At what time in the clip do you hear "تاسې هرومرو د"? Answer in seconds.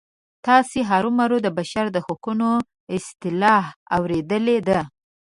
0.47-1.47